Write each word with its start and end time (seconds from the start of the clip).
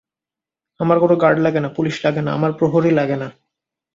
আমার 0.79 0.97
কোনো 0.99 1.15
গার্ড 1.15 1.37
লাগে 1.39 1.59
না, 1.59 1.69
পুলিশ 1.69 1.95
লাগে 2.05 2.21
না, 2.21 2.31
আমার 2.33 2.51
প্রহরী 2.53 2.91
লাগে 2.91 3.15
না। 3.15 3.27